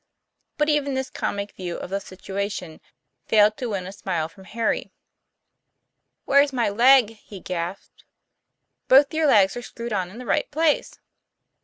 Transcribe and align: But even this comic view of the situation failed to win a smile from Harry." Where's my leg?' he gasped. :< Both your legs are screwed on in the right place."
But 0.57 0.67
even 0.67 0.95
this 0.95 1.11
comic 1.11 1.51
view 1.51 1.77
of 1.77 1.91
the 1.91 1.99
situation 1.99 2.81
failed 3.27 3.55
to 3.57 3.67
win 3.69 3.85
a 3.85 3.91
smile 3.91 4.27
from 4.27 4.45
Harry." 4.45 4.91
Where's 6.25 6.51
my 6.51 6.69
leg?' 6.69 7.17
he 7.29 7.39
gasped. 7.39 8.05
:< 7.39 8.05
Both 8.89 9.13
your 9.13 9.27
legs 9.27 9.55
are 9.55 9.61
screwed 9.61 9.93
on 9.93 10.09
in 10.09 10.17
the 10.17 10.25
right 10.25 10.49
place." 10.49 10.97